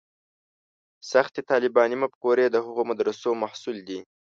[1.11, 3.99] سختې طالباني مفکورې د هغو مدرسو محصول دي.